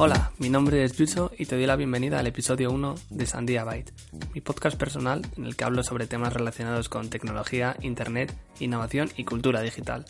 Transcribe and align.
Hola, 0.00 0.30
mi 0.38 0.48
nombre 0.48 0.84
es 0.84 0.96
Yuso 0.96 1.32
y 1.36 1.46
te 1.46 1.56
doy 1.56 1.66
la 1.66 1.74
bienvenida 1.74 2.20
al 2.20 2.26
episodio 2.28 2.70
1 2.70 2.94
de 3.10 3.26
Sandia 3.26 3.64
Byte, 3.64 3.92
mi 4.32 4.40
podcast 4.40 4.78
personal 4.78 5.26
en 5.36 5.44
el 5.44 5.56
que 5.56 5.64
hablo 5.64 5.82
sobre 5.82 6.06
temas 6.06 6.32
relacionados 6.32 6.88
con 6.88 7.10
tecnología, 7.10 7.74
internet, 7.80 8.32
innovación 8.60 9.10
y 9.16 9.24
cultura 9.24 9.60
digital. 9.60 10.04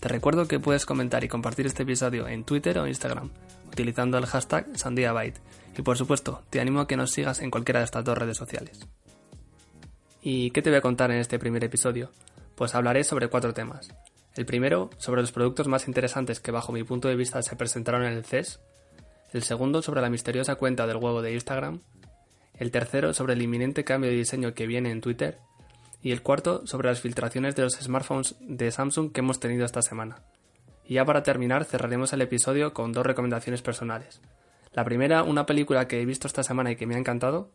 Te 0.00 0.08
recuerdo 0.10 0.48
que 0.48 0.60
puedes 0.60 0.84
comentar 0.84 1.24
y 1.24 1.28
compartir 1.28 1.64
este 1.64 1.84
episodio 1.84 2.28
en 2.28 2.44
Twitter 2.44 2.78
o 2.78 2.86
Instagram 2.86 3.30
utilizando 3.68 4.18
el 4.18 4.26
hashtag 4.26 4.66
SandiaByte 4.74 5.40
y 5.78 5.80
por 5.80 5.96
supuesto 5.96 6.42
te 6.50 6.60
animo 6.60 6.80
a 6.80 6.86
que 6.86 6.98
nos 6.98 7.12
sigas 7.12 7.40
en 7.40 7.50
cualquiera 7.50 7.80
de 7.80 7.86
estas 7.86 8.04
dos 8.04 8.18
redes 8.18 8.36
sociales. 8.36 8.86
¿Y 10.20 10.50
qué 10.50 10.60
te 10.60 10.68
voy 10.68 10.76
a 10.80 10.82
contar 10.82 11.10
en 11.10 11.16
este 11.16 11.38
primer 11.38 11.64
episodio? 11.64 12.10
Pues 12.54 12.74
hablaré 12.74 13.02
sobre 13.02 13.28
cuatro 13.28 13.54
temas. 13.54 13.88
El 14.34 14.44
primero, 14.44 14.90
sobre 14.98 15.22
los 15.22 15.32
productos 15.32 15.68
más 15.68 15.88
interesantes 15.88 16.38
que 16.40 16.50
bajo 16.50 16.70
mi 16.70 16.84
punto 16.84 17.08
de 17.08 17.16
vista 17.16 17.40
se 17.40 17.56
presentaron 17.56 18.04
en 18.04 18.12
el 18.12 18.26
CES. 18.26 18.60
El 19.32 19.42
segundo, 19.42 19.80
sobre 19.80 20.02
la 20.02 20.10
misteriosa 20.10 20.56
cuenta 20.56 20.86
del 20.86 20.98
huevo 20.98 21.22
de 21.22 21.32
Instagram. 21.32 21.80
El 22.54 22.70
tercero, 22.70 23.14
sobre 23.14 23.32
el 23.32 23.42
inminente 23.42 23.82
cambio 23.82 24.10
de 24.10 24.16
diseño 24.16 24.52
que 24.52 24.66
viene 24.66 24.90
en 24.90 25.00
Twitter. 25.00 25.38
Y 26.02 26.12
el 26.12 26.22
cuarto, 26.22 26.66
sobre 26.66 26.88
las 26.88 27.00
filtraciones 27.00 27.56
de 27.56 27.62
los 27.62 27.74
smartphones 27.74 28.36
de 28.40 28.70
Samsung 28.70 29.10
que 29.10 29.20
hemos 29.20 29.40
tenido 29.40 29.64
esta 29.64 29.80
semana. 29.80 30.22
Y 30.86 30.94
ya 30.94 31.04
para 31.06 31.22
terminar, 31.22 31.64
cerraremos 31.64 32.12
el 32.12 32.20
episodio 32.20 32.74
con 32.74 32.92
dos 32.92 33.06
recomendaciones 33.06 33.62
personales. 33.62 34.20
La 34.74 34.84
primera, 34.84 35.22
una 35.22 35.46
película 35.46 35.88
que 35.88 36.02
he 36.02 36.04
visto 36.04 36.26
esta 36.26 36.42
semana 36.42 36.72
y 36.72 36.76
que 36.76 36.86
me 36.86 36.94
ha 36.94 36.98
encantado. 36.98 37.50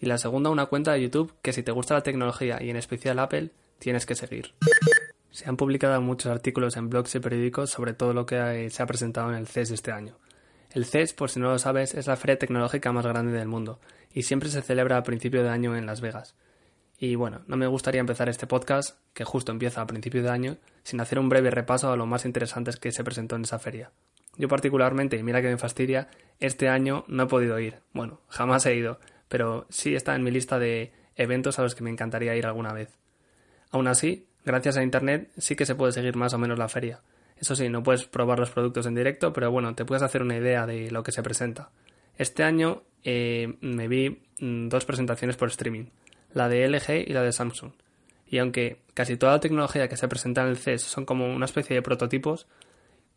Y 0.00 0.06
la 0.06 0.18
segunda, 0.18 0.50
una 0.50 0.66
cuenta 0.66 0.92
de 0.92 1.02
YouTube 1.02 1.32
que 1.40 1.54
si 1.54 1.62
te 1.62 1.72
gusta 1.72 1.94
la 1.94 2.02
tecnología 2.02 2.62
y 2.62 2.68
en 2.68 2.76
especial 2.76 3.18
Apple, 3.18 3.50
tienes 3.78 4.04
que 4.04 4.14
seguir. 4.14 4.54
Se 5.30 5.48
han 5.48 5.56
publicado 5.56 6.00
muchos 6.02 6.30
artículos 6.30 6.76
en 6.76 6.90
blogs 6.90 7.14
y 7.14 7.20
periódicos 7.20 7.70
sobre 7.70 7.94
todo 7.94 8.12
lo 8.12 8.26
que 8.26 8.68
se 8.70 8.82
ha 8.82 8.86
presentado 8.86 9.30
en 9.30 9.36
el 9.36 9.46
CES 9.46 9.70
este 9.70 9.90
año. 9.90 10.16
El 10.74 10.86
CES, 10.86 11.14
por 11.14 11.30
si 11.30 11.38
no 11.38 11.50
lo 11.50 11.58
sabes, 11.60 11.94
es 11.94 12.08
la 12.08 12.16
feria 12.16 12.36
tecnológica 12.36 12.90
más 12.90 13.06
grande 13.06 13.30
del 13.30 13.46
mundo 13.46 13.78
y 14.12 14.24
siempre 14.24 14.48
se 14.48 14.60
celebra 14.60 14.96
a 14.96 15.04
principio 15.04 15.44
de 15.44 15.48
año 15.48 15.76
en 15.76 15.86
Las 15.86 16.00
Vegas. 16.00 16.34
Y 16.98 17.14
bueno, 17.14 17.42
no 17.46 17.56
me 17.56 17.68
gustaría 17.68 18.00
empezar 18.00 18.28
este 18.28 18.48
podcast, 18.48 18.98
que 19.12 19.22
justo 19.22 19.52
empieza 19.52 19.80
a 19.80 19.86
principio 19.86 20.24
de 20.24 20.30
año, 20.30 20.56
sin 20.82 21.00
hacer 21.00 21.20
un 21.20 21.28
breve 21.28 21.52
repaso 21.52 21.92
a 21.92 21.96
lo 21.96 22.06
más 22.06 22.24
interesantes 22.24 22.76
que 22.76 22.90
se 22.90 23.04
presentó 23.04 23.36
en 23.36 23.42
esa 23.42 23.60
feria. 23.60 23.92
Yo 24.36 24.48
particularmente, 24.48 25.16
y 25.16 25.22
mira 25.22 25.40
que 25.40 25.48
me 25.48 25.58
fastidia, 25.58 26.08
este 26.40 26.68
año 26.68 27.04
no 27.06 27.22
he 27.22 27.26
podido 27.28 27.56
ir. 27.60 27.78
Bueno, 27.92 28.20
jamás 28.28 28.66
he 28.66 28.74
ido, 28.74 28.98
pero 29.28 29.66
sí 29.70 29.94
está 29.94 30.16
en 30.16 30.24
mi 30.24 30.32
lista 30.32 30.58
de 30.58 30.92
eventos 31.14 31.60
a 31.60 31.62
los 31.62 31.76
que 31.76 31.84
me 31.84 31.90
encantaría 31.90 32.34
ir 32.34 32.46
alguna 32.46 32.72
vez. 32.72 32.98
Aún 33.70 33.86
así, 33.86 34.26
gracias 34.44 34.76
a 34.76 34.82
Internet 34.82 35.30
sí 35.38 35.54
que 35.54 35.66
se 35.66 35.76
puede 35.76 35.92
seguir 35.92 36.16
más 36.16 36.34
o 36.34 36.38
menos 36.38 36.58
la 36.58 36.68
feria. 36.68 37.00
Eso 37.44 37.56
sí, 37.56 37.68
no 37.68 37.82
puedes 37.82 38.06
probar 38.06 38.38
los 38.38 38.48
productos 38.48 38.86
en 38.86 38.94
directo, 38.94 39.34
pero 39.34 39.50
bueno, 39.50 39.74
te 39.74 39.84
puedes 39.84 40.02
hacer 40.02 40.22
una 40.22 40.34
idea 40.34 40.64
de 40.64 40.90
lo 40.90 41.02
que 41.02 41.12
se 41.12 41.22
presenta. 41.22 41.68
Este 42.16 42.42
año 42.42 42.84
eh, 43.02 43.58
me 43.60 43.86
vi 43.86 44.22
mm, 44.38 44.68
dos 44.68 44.86
presentaciones 44.86 45.36
por 45.36 45.50
streaming, 45.50 45.90
la 46.32 46.48
de 46.48 46.66
LG 46.66 47.06
y 47.06 47.12
la 47.12 47.20
de 47.20 47.32
Samsung. 47.32 47.72
Y 48.26 48.38
aunque 48.38 48.78
casi 48.94 49.18
toda 49.18 49.32
la 49.32 49.40
tecnología 49.40 49.88
que 49.88 49.98
se 49.98 50.08
presenta 50.08 50.40
en 50.40 50.48
el 50.48 50.56
CES 50.56 50.84
son 50.84 51.04
como 51.04 51.30
una 51.34 51.44
especie 51.44 51.76
de 51.76 51.82
prototipos, 51.82 52.46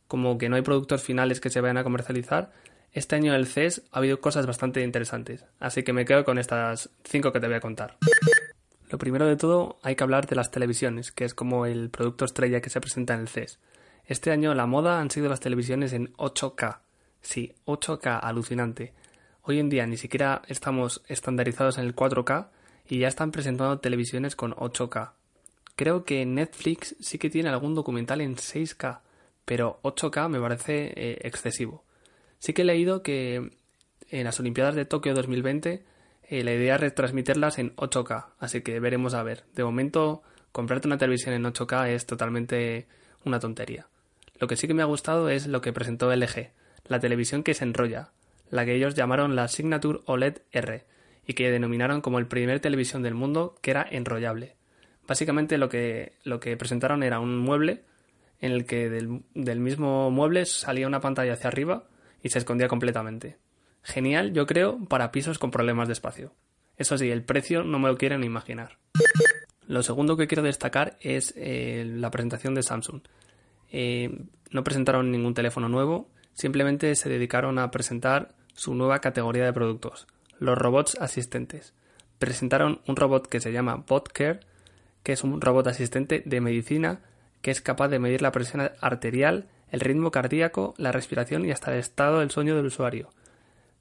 como 0.09 0.38
que 0.38 0.50
no 0.50 0.58
hay 0.58 0.62
productos 0.62 1.03
finales 1.03 1.39
que 1.39 1.50
se 1.50 1.62
vayan 1.62 1.78
a 1.78 1.86
comercializar, 1.86 2.52
este 2.91 3.16
año 3.16 3.31
en 3.31 3.39
el 3.39 3.47
CES 3.47 3.84
ha 3.94 4.00
habido 4.00 4.19
cosas 4.19 4.45
bastante 4.45 4.84
interesantes, 4.84 5.45
así 5.62 5.84
que 5.84 5.94
me 5.94 6.03
quedo 6.03 6.25
con 6.25 6.38
estas 6.38 6.89
cinco 7.06 7.31
que 7.31 7.39
te 7.39 7.47
voy 7.47 7.56
a 7.56 7.62
contar. 7.62 7.95
Lo 8.89 8.97
primero 8.97 9.25
de 9.25 9.38
todo 9.38 9.80
hay 9.84 9.95
que 9.95 10.03
hablar 10.03 10.28
de 10.28 10.36
las 10.36 10.52
televisiones, 10.52 11.14
que 11.14 11.23
es 11.23 11.34
como 11.34 11.66
el 11.66 11.89
producto 11.89 12.25
estrella 12.25 12.59
que 12.59 12.69
se 12.69 12.81
presenta 12.81 13.14
en 13.14 13.22
el 13.22 13.30
CES. 13.30 13.59
Este 14.08 14.31
año 14.31 14.53
la 14.53 14.66
moda 14.67 15.02
han 15.02 15.11
sido 15.11 15.27
las 15.27 15.41
televisiones 15.41 15.91
en 15.91 16.13
8K. 16.13 16.80
Sí, 17.19 17.53
8K, 17.66 18.19
alucinante. 18.23 18.94
Hoy 19.44 19.59
en 19.59 19.68
día 19.68 19.85
ni 19.85 19.97
siquiera 19.97 20.44
estamos 20.47 21.03
estandarizados 21.09 21.78
en 21.78 21.84
el 21.84 21.94
4K 21.94 22.47
y 22.88 23.00
ya 23.00 23.09
están 23.09 23.31
presentando 23.31 23.79
televisiones 23.79 24.38
con 24.38 24.53
8K. 24.53 25.12
Creo 25.75 26.06
que 26.06 26.25
Netflix 26.25 26.95
sí 27.01 27.18
que 27.18 27.29
tiene 27.29 27.50
algún 27.50 27.75
documental 27.75 28.22
en 28.22 28.38
6K, 28.38 29.01
pero 29.44 29.81
8K 29.84 30.29
me 30.29 30.39
parece 30.39 30.94
eh, 30.95 31.19
excesivo. 31.24 31.84
Sí 32.39 32.53
que 32.53 32.62
he 32.62 32.66
leído 32.66 33.03
que 33.03 33.57
en 34.09 34.24
las 34.24 34.39
Olimpiadas 34.39 34.75
de 34.75 34.85
Tokio 34.85 35.16
2020 35.16 35.84
eh, 36.29 36.44
la 36.45 36.53
idea 36.53 36.75
es 36.75 36.81
retransmitirlas 36.81 37.59
en 37.59 37.75
8K, 37.75 38.28
así 38.39 38.62
que 38.62 38.79
veremos 38.79 39.16
a 39.16 39.24
ver. 39.24 39.44
De 39.53 39.66
momento, 39.66 40.24
comprarte 40.53 40.88
una 40.88 40.97
televisión 40.97 41.35
en 41.35 41.44
8K 41.44 41.89
es 41.89 42.06
totalmente 42.06 42.88
una 43.25 43.41
tontería. 43.41 43.88
Lo 44.40 44.48
que 44.48 44.56
sí 44.56 44.68
que 44.68 44.74
me 44.74 44.84
ha 44.84 44.86
gustado 44.86 45.30
es 45.30 45.48
lo 45.48 45.62
que 45.62 45.74
presentó 45.74 46.14
LG, 46.14 46.52
la 46.88 47.00
televisión 47.00 47.44
que 47.44 47.53
se 47.53 47.64
enrolla, 47.64 48.12
la 48.50 48.66
que 48.66 48.75
ellos 48.75 48.96
llamaron 48.96 49.36
la 49.36 49.48
Signature 49.48 50.00
OLED 50.06 50.40
R, 50.52 50.86
y 51.25 51.34
que 51.34 51.52
denominaron 51.52 52.02
como 52.02 52.20
el 52.20 52.28
primer 52.28 52.59
televisión 52.59 53.03
del 53.03 53.14
mundo 53.14 53.56
que 53.62 53.72
era 53.72 53.86
enrollable. 53.90 54.56
Básicamente 55.08 55.58
lo 55.58 55.70
que, 55.70 56.14
lo 56.24 56.40
que 56.40 56.56
presentaron 56.58 57.03
era 57.03 57.20
un 57.20 57.38
mueble 57.38 57.84
en 58.40 58.52
el 58.52 58.66
que 58.66 58.90
del, 58.90 59.24
del 59.34 59.59
mismo 59.59 60.12
mueble 60.12 60.46
salía 60.46 60.88
una 60.88 61.02
pantalla 61.02 61.34
hacia 61.34 61.48
arriba 61.48 61.88
y 62.22 62.30
se 62.30 62.40
escondía 62.40 62.68
completamente. 62.68 63.38
Genial, 63.84 64.34
yo 64.34 64.46
creo, 64.46 64.84
para 64.86 65.12
pisos 65.12 65.40
con 65.40 65.52
problemas 65.52 65.88
de 65.88 65.94
espacio. 65.94 66.34
Eso 66.78 66.98
sí, 66.98 67.09
el 67.09 67.24
precio 67.24 67.64
no 67.64 67.80
me 67.80 67.88
lo 67.88 67.98
quieren 67.98 68.24
imaginar. 68.24 68.78
Lo 69.66 69.84
segundo 69.84 70.16
que 70.16 70.28
quiero 70.28 70.44
destacar 70.44 70.98
es 71.02 71.34
eh, 71.36 71.84
la 71.86 72.12
presentación 72.12 72.54
de 72.54 72.64
Samsung. 72.64 73.02
Eh, 73.72 74.25
no 74.51 74.63
presentaron 74.63 75.11
ningún 75.11 75.33
teléfono 75.33 75.69
nuevo, 75.69 76.09
simplemente 76.33 76.95
se 76.95 77.09
dedicaron 77.09 77.59
a 77.59 77.72
presentar 77.72 78.35
su 78.53 78.73
nueva 78.73 79.00
categoría 79.00 79.45
de 79.45 79.53
productos, 79.53 80.07
los 80.39 80.57
robots 80.57 80.97
asistentes. 81.00 81.73
Presentaron 82.19 82.81
un 82.88 82.95
robot 82.95 83.27
que 83.27 83.39
se 83.39 83.51
llama 83.51 83.83
BotCare, 83.88 84.39
que 85.03 85.13
es 85.13 85.23
un 85.23 85.39
robot 85.41 85.67
asistente 85.67 86.23
de 86.25 86.41
medicina 86.41 87.01
que 87.41 87.51
es 87.51 87.61
capaz 87.61 87.88
de 87.88 88.00
medir 88.00 88.22
la 88.22 88.31
presión 88.31 88.72
arterial, 88.81 89.47
el 89.69 89.79
ritmo 89.79 90.11
cardíaco, 90.11 90.73
la 90.77 90.91
respiración 90.91 91.45
y 91.45 91.51
hasta 91.51 91.73
el 91.73 91.79
estado 91.79 92.19
del 92.19 92.31
sueño 92.31 92.56
del 92.56 92.66
usuario. 92.66 93.09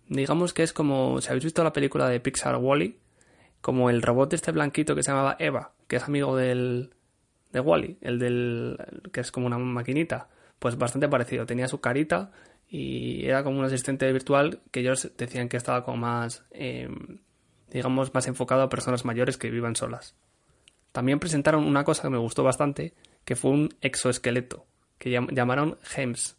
Digamos 0.09 0.53
que 0.53 0.63
es 0.63 0.73
como, 0.73 1.21
si 1.21 1.29
habéis 1.29 1.45
visto 1.45 1.65
la 1.65 1.73
película 1.73 2.09
de 2.09 2.21
Pixar 2.21 2.57
Wally, 2.57 2.99
como 3.61 3.91
el 3.91 4.03
robot 4.03 4.31
de 4.31 4.37
este 4.37 4.53
blanquito 4.53 4.95
que 4.95 5.03
se 5.03 5.11
llamaba 5.11 5.37
Eva, 5.39 5.73
que 5.89 5.97
es 5.97 6.05
amigo 6.05 6.37
del 6.37 6.95
de 7.53 7.61
Wally, 7.61 7.99
el 8.01 8.19
del 8.19 8.79
que 9.13 9.21
es 9.21 9.33
como 9.33 9.47
una 9.47 9.59
maquinita, 9.59 10.29
pues 10.59 10.77
bastante 10.77 11.09
parecido. 11.09 11.47
Tenía 11.47 11.69
su 11.69 11.81
carita 11.81 12.31
y 12.69 13.27
era 13.27 13.45
como 13.45 13.59
un 13.59 13.65
asistente 13.65 14.11
virtual 14.13 14.61
que 14.71 14.81
ellos 14.81 15.11
decían 15.17 15.49
que 15.49 15.57
estaba 15.57 15.85
como 15.85 15.99
más, 15.99 16.45
em, 16.51 17.19
digamos, 17.71 18.13
más 18.15 18.27
enfocado 18.27 18.63
a 18.63 18.69
personas 18.69 19.05
mayores 19.05 19.39
que 19.39 19.51
vivan 19.51 19.77
solas. 19.77 20.15
También 20.93 21.19
presentaron 21.19 21.65
una 21.65 21.85
cosa 21.85 22.03
que 22.03 22.11
me 22.11 22.19
gustó 22.19 22.43
bastante, 22.43 22.95
que 23.25 23.37
fue 23.37 23.51
un 23.51 23.75
exoesqueleto, 23.81 24.67
que 24.99 25.11
llamaron 25.11 25.79
GEMS, 25.83 26.37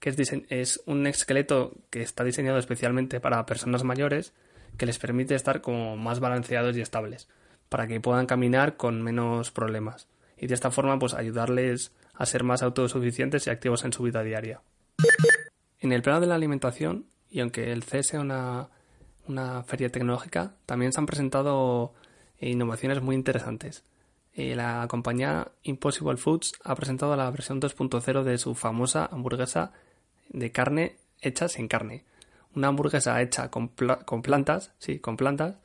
que 0.00 0.14
es, 0.48 0.82
un 0.86 1.06
esqueleto 1.06 1.74
que 1.90 2.02
está 2.02 2.24
diseñado 2.24 2.58
especialmente 2.58 3.20
para 3.20 3.44
personas 3.46 3.84
mayores 3.84 4.32
que 4.78 4.86
les 4.86 4.98
permite 4.98 5.34
estar 5.34 5.60
como 5.60 5.96
más 5.96 6.20
balanceados 6.20 6.76
y 6.76 6.80
estables, 6.80 7.28
para 7.68 7.86
que 7.86 8.00
puedan 8.00 8.26
caminar 8.26 8.76
con 8.76 9.02
menos 9.02 9.50
problemas 9.50 10.08
y 10.40 10.46
de 10.46 10.54
esta 10.54 10.70
forma 10.70 10.98
pues 10.98 11.14
ayudarles 11.14 11.92
a 12.14 12.26
ser 12.26 12.44
más 12.44 12.62
autosuficientes 12.62 13.46
y 13.46 13.50
activos 13.50 13.84
en 13.84 13.92
su 13.92 14.02
vida 14.02 14.22
diaria. 14.22 14.62
En 15.78 15.92
el 15.92 16.02
plano 16.02 16.20
de 16.20 16.26
la 16.26 16.34
alimentación, 16.34 17.06
y 17.30 17.40
aunque 17.40 17.72
el 17.72 17.82
CES 17.82 18.08
sea 18.08 18.20
una, 18.20 18.68
una 19.28 19.62
feria 19.62 19.90
tecnológica, 19.90 20.54
también 20.66 20.92
se 20.92 21.00
han 21.00 21.06
presentado 21.06 21.94
innovaciones 22.40 23.02
muy 23.02 23.14
interesantes. 23.14 23.84
Eh, 24.32 24.54
la 24.54 24.86
compañía 24.88 25.48
Impossible 25.62 26.16
Foods 26.16 26.54
ha 26.64 26.74
presentado 26.74 27.14
la 27.16 27.30
versión 27.30 27.60
2.0 27.60 28.22
de 28.22 28.38
su 28.38 28.54
famosa 28.54 29.06
hamburguesa 29.10 29.72
de 30.30 30.52
carne 30.52 30.96
hecha 31.20 31.48
sin 31.48 31.68
carne. 31.68 32.04
Una 32.54 32.68
hamburguesa 32.68 33.20
hecha 33.20 33.50
con, 33.50 33.68
con 34.04 34.22
plantas, 34.22 34.72
sí, 34.78 34.98
con 34.98 35.16
plantas, 35.16 35.56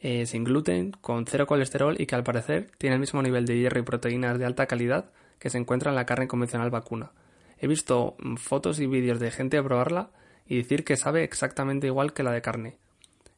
eh, 0.00 0.26
sin 0.26 0.44
gluten, 0.44 0.92
con 0.92 1.26
cero 1.26 1.46
colesterol 1.46 1.96
y 1.98 2.06
que 2.06 2.14
al 2.14 2.24
parecer 2.24 2.70
tiene 2.78 2.94
el 2.94 3.00
mismo 3.00 3.22
nivel 3.22 3.46
de 3.46 3.58
hierro 3.58 3.80
y 3.80 3.82
proteínas 3.82 4.38
de 4.38 4.44
alta 4.44 4.66
calidad 4.66 5.10
que 5.38 5.50
se 5.50 5.58
encuentra 5.58 5.90
en 5.90 5.96
la 5.96 6.06
carne 6.06 6.28
convencional 6.28 6.70
vacuna. 6.70 7.12
He 7.58 7.66
visto 7.66 8.16
mm, 8.18 8.36
fotos 8.36 8.80
y 8.80 8.86
vídeos 8.86 9.20
de 9.20 9.30
gente 9.30 9.62
probarla 9.62 10.10
y 10.46 10.58
decir 10.58 10.84
que 10.84 10.96
sabe 10.96 11.24
exactamente 11.24 11.86
igual 11.86 12.12
que 12.12 12.22
la 12.22 12.32
de 12.32 12.42
carne. 12.42 12.76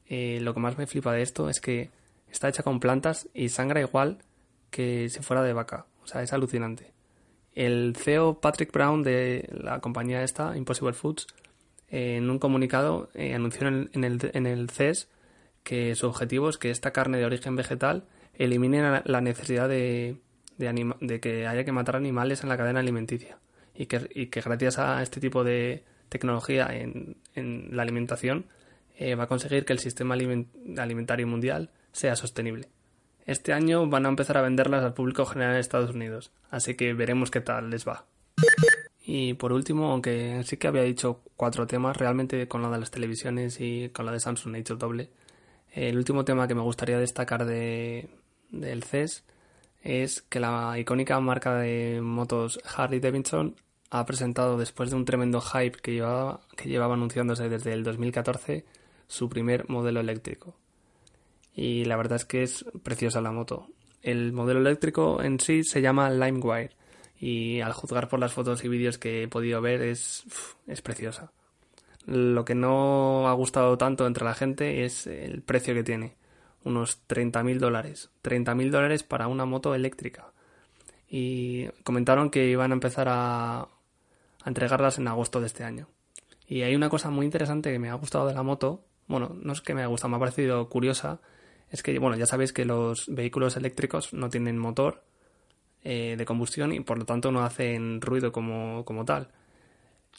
Eh, 0.07 0.41
lo 0.41 0.55
que 0.55 0.61
más 0.61 0.79
me 0.79 0.87
flipa 0.87 1.13
de 1.13 1.23
esto 1.23 1.49
es 1.49 1.61
que 1.61 1.91
está 2.31 2.49
hecha 2.49 2.63
con 2.63 2.81
plantas 2.81 3.29
y 3.35 3.49
sangra 3.49 3.81
igual 3.81 4.19
que 4.71 5.09
si 5.09 5.21
fuera 5.21 5.43
de 5.43 5.53
vaca. 5.53 5.87
O 6.03 6.07
sea, 6.07 6.23
es 6.23 6.33
alucinante. 6.33 6.93
El 7.55 7.97
CEO 7.97 8.41
Patrick 8.41 8.73
Brown 8.73 9.03
de 9.03 9.49
la 9.53 9.81
compañía 9.81 10.23
esta, 10.23 10.57
Impossible 10.57 10.93
Foods, 10.93 11.27
en 11.89 12.31
un 12.31 12.39
comunicado 12.39 13.09
eh, 13.15 13.35
anunció 13.35 13.67
en 13.67 14.05
el, 14.05 14.71
CES 14.71 15.09
que 15.69 15.95
su 15.97 16.07
objetivo 16.07 16.49
es 16.49 16.57
que 16.57 16.71
esta 16.71 16.93
carne 16.93 17.19
de 17.19 17.27
origen 17.27 17.55
vegetal 17.55 18.05
elimine 18.33 19.03
la 19.05 19.21
necesidad 19.21 19.69
de, 19.69 20.17
que 21.21 21.47
haya 21.47 21.63
que 21.63 21.73
matar 21.73 21.95
animales 21.95 22.43
en 22.43 22.49
la 22.49 22.57
cadena 22.57 22.81
alimenticia 22.81 23.37
y 23.75 23.85
que, 23.85 24.41
gracias 24.41 24.79
a 24.79 25.03
este 25.03 25.21
tipo 25.21 25.45
de 25.45 25.85
tecnología 26.09 26.71
en, 26.73 27.19
la 27.35 27.83
alimentación 27.83 28.47
eh, 28.97 29.15
va 29.15 29.25
a 29.25 29.27
conseguir 29.27 29.67
que 29.67 29.75
el 29.75 29.79
sistema 29.79 30.15
alimentario 30.15 31.27
mundial 31.27 31.69
sea 31.93 32.17
sostenible. 32.17 32.71
Este 33.27 33.53
año 33.53 33.87
van 33.91 34.07
a 34.07 34.09
empezar 34.09 34.39
a 34.39 34.43
venderlas 34.43 34.83
al 34.83 34.95
público 34.95 35.27
general 35.27 35.53
en 35.53 35.61
Estados 35.61 35.91
Unidos, 35.91 36.33
así 36.51 36.77
que 36.77 36.95
veremos 36.95 37.31
qué 37.31 37.43
tal 37.43 37.69
les 37.69 37.87
va. 37.87 38.07
Y 39.05 39.35
por 39.35 39.53
último, 39.53 39.93
aunque 39.93 40.43
sí 40.45 40.57
que 40.57 40.69
había 40.69 40.85
dicho 40.85 41.21
cuatro 41.37 41.67
temas, 41.67 41.99
realmente 41.99 42.49
con 42.49 42.63
la 42.63 42.71
de 42.71 42.79
las 42.79 42.91
televisiones 42.91 43.61
y 43.61 43.91
con 43.91 44.07
la 44.07 44.13
de 44.13 44.21
Samsung 44.21 44.55
he 44.55 44.59
dicho 44.59 44.77
doble. 44.77 45.11
El 45.73 45.97
último 45.97 46.25
tema 46.25 46.49
que 46.49 46.55
me 46.55 46.63
gustaría 46.63 46.99
destacar 46.99 47.45
de, 47.45 48.09
del 48.51 48.83
CES 48.83 49.25
es 49.83 50.23
que 50.23 50.41
la 50.41 50.79
icónica 50.79 51.19
marca 51.21 51.57
de 51.57 52.01
motos 52.01 52.61
Harley 52.77 53.01
Davidson 53.01 53.57
ha 53.91 54.05
presentado 54.05 54.59
después 54.59 54.91
de 54.91 54.97
un 54.97 55.05
tremendo 55.05 55.41
hype 55.41 55.79
que 55.79 55.93
llevaba, 55.93 56.41
que 56.57 56.69
llevaba 56.69 56.95
anunciándose 56.95 57.49
desde 57.49 57.73
el 57.73 57.85
2014 57.85 58.65
su 59.07 59.29
primer 59.29 59.69
modelo 59.69 60.01
eléctrico. 60.01 60.57
Y 61.55 61.85
la 61.85 61.97
verdad 61.97 62.17
es 62.17 62.25
que 62.25 62.43
es 62.43 62.65
preciosa 62.83 63.21
la 63.21 63.33
moto. 63.33 63.69
El 64.03 64.33
modelo 64.33 64.61
eléctrico 64.61 65.23
en 65.23 65.41
sí 65.41 65.65
se 65.65 65.81
llama 65.81 66.11
LimeWire 66.11 66.71
y 67.19 67.61
al 67.61 67.73
juzgar 67.73 68.09
por 68.09 68.21
las 68.21 68.33
fotos 68.33 68.63
y 68.65 68.69
vídeos 68.69 68.99
que 68.99 69.25
he 69.25 69.29
podido 69.29 69.61
ver 69.61 69.83
es, 69.83 70.25
es 70.67 70.83
preciosa. 70.83 71.33
Lo 72.09 72.47
que 72.47 72.55
no 72.55 73.29
ha 73.29 73.35
gustado 73.35 73.77
tanto 73.77 74.07
entre 74.07 74.25
la 74.25 74.33
gente 74.33 74.87
es 74.87 75.07
el 75.07 75.43
precio 75.43 75.75
que 75.75 75.83
tiene, 75.83 76.17
unos 76.65 77.07
30.000 77.07 77.59
dólares. 77.59 78.11
30.000 78.23 78.71
dólares 78.71 79.03
para 79.03 79.29
una 79.29 79.45
moto 79.45 79.75
eléctrica. 79.75 80.33
Y 81.07 81.67
comentaron 81.85 82.31
que 82.31 82.49
iban 82.49 82.71
a 82.71 82.75
empezar 82.75 83.09
a, 83.11 83.69
entregarlas 84.47 84.97
en 84.97 85.07
agosto 85.07 85.41
de 85.41 85.49
este 85.49 85.65
año. 85.65 85.89
Y 86.47 86.63
hay 86.63 86.75
una 86.75 86.89
cosa 86.89 87.11
muy 87.11 87.27
interesante 87.27 87.71
que 87.71 87.79
me 87.79 87.91
ha 87.91 87.95
gustado 87.95 88.27
de 88.27 88.33
la 88.33 88.43
moto, 88.43 88.87
bueno, 89.07 89.37
no 89.39 89.53
es 89.53 89.61
que 89.61 89.75
me 89.75 89.83
ha 89.83 89.87
gustado, 89.87 90.09
me 90.09 90.17
ha 90.17 90.21
parecido 90.21 90.67
curiosa, 90.71 91.21
es 91.69 91.83
que, 91.83 91.99
bueno, 91.99 92.17
ya 92.17 92.25
sabéis 92.25 92.55
que 92.55 92.65
los 92.65 93.05
vehículos 93.09 93.59
eléctricos 93.59 94.15
no 94.15 94.31
tienen 94.31 94.57
motor, 94.57 95.05
eh, 95.85 96.15
de 96.17 96.25
combustión 96.25 96.73
y 96.73 96.81
por 96.81 96.99
lo 96.99 97.05
tanto 97.05 97.31
no 97.31 97.45
hacen 97.45 98.01
ruido 98.01 98.33
como, 98.33 98.87
como 98.87 99.05
tal. 99.05 99.29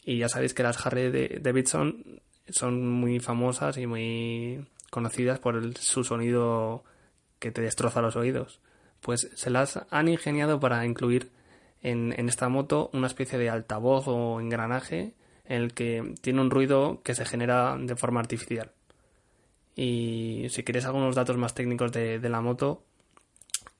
Y 0.04 0.18
ya 0.18 0.28
sabéis 0.28 0.54
que 0.54 0.62
las 0.62 0.84
Harley 0.84 1.38
Davidson 1.40 2.20
son 2.48 2.88
muy 2.88 3.20
famosas 3.20 3.76
y 3.76 3.86
muy 3.86 4.66
conocidas 4.90 5.38
por 5.38 5.76
su 5.78 6.04
sonido 6.04 6.84
que 7.38 7.50
te 7.50 7.62
destroza 7.62 8.02
los 8.02 8.16
oídos. 8.16 8.60
Pues 9.00 9.30
se 9.34 9.50
las 9.50 9.80
han 9.90 10.08
ingeniado 10.08 10.60
para 10.60 10.84
incluir 10.84 11.30
en, 11.82 12.14
en 12.18 12.28
esta 12.28 12.48
moto 12.48 12.90
una 12.92 13.06
especie 13.06 13.38
de 13.38 13.50
altavoz 13.50 14.08
o 14.08 14.40
engranaje 14.40 15.14
en 15.44 15.62
el 15.62 15.74
que 15.74 16.14
tiene 16.20 16.40
un 16.40 16.50
ruido 16.50 17.00
que 17.02 17.14
se 17.14 17.24
genera 17.24 17.76
de 17.78 17.96
forma 17.96 18.20
artificial. 18.20 18.70
Y 19.74 20.46
si 20.50 20.62
quieres 20.62 20.84
algunos 20.84 21.14
datos 21.14 21.36
más 21.36 21.54
técnicos 21.54 21.92
de, 21.92 22.18
de 22.18 22.28
la 22.28 22.40
moto, 22.40 22.82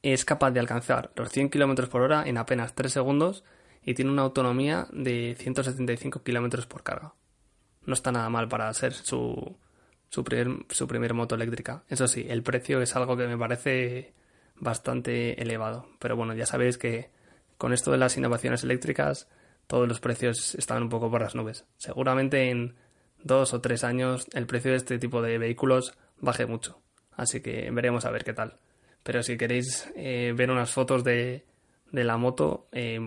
es 0.03 0.25
capaz 0.25 0.51
de 0.51 0.61
alcanzar 0.61 1.11
los 1.15 1.31
100 1.31 1.51
km 1.51 1.89
por 1.89 2.03
hora 2.03 2.25
en 2.27 2.39
apenas 2.39 2.75
3 2.75 2.93
segundos 2.93 3.45
y 3.85 3.95
tiene 3.95 4.11
una 4.11 4.23
autonomía 4.23 4.87
de 4.93 5.37
175 5.39 6.23
km 6.23 6.67
por 6.67 6.83
carga. 6.83 7.15
No 7.87 7.95
está 7.95 8.13
nada 8.13 8.29
mal 8.29 8.49
para 8.49 8.73
ser 8.75 8.93
su, 8.93 9.57
su, 10.11 10.25
primer, 10.25 10.67
su 10.69 10.87
primer 10.87 11.15
moto 11.15 11.35
eléctrica. 11.35 11.85
Eso 11.89 12.07
sí, 12.07 12.27
el 12.29 12.43
precio 12.43 12.83
es 12.83 12.95
algo 12.95 13.17
que 13.17 13.27
me 13.27 13.39
parece 13.39 14.13
bastante 14.57 15.41
elevado. 15.41 15.89
Pero 15.99 16.17
bueno, 16.17 16.35
ya 16.35 16.47
sabéis 16.47 16.79
que 16.79 17.11
con 17.57 17.73
esto 17.73 17.91
de 17.91 17.99
las 17.99 18.17
innovaciones 18.17 18.65
eléctricas 18.65 19.29
todos 19.67 19.89
los 19.89 20.01
precios 20.01 20.55
están 20.57 20.83
un 20.83 20.89
poco 20.89 21.11
por 21.11 21.23
las 21.23 21.35
nubes. 21.35 21.65
Seguramente 21.77 22.51
en 22.51 22.75
dos 23.23 23.55
o 23.55 23.61
tres 23.61 23.85
años 23.85 24.27
el 24.33 24.47
precio 24.47 24.73
de 24.73 24.79
este 24.79 24.99
tipo 24.99 25.23
de 25.23 25.39
vehículos 25.39 25.95
baje 26.21 26.47
mucho. 26.47 26.81
Así 27.13 27.41
que 27.41 27.71
veremos 27.71 28.05
a 28.05 28.11
ver 28.11 28.25
qué 28.25 28.33
tal. 28.33 28.59
Pero 29.03 29.23
si 29.23 29.37
queréis 29.37 29.91
eh, 29.97 30.35
ver 30.37 30.51
unas 30.51 30.71
fotos 30.71 31.05
de, 31.05 31.45
de 31.93 32.05
la 32.05 32.17
moto, 32.17 32.69
eh, 32.73 32.99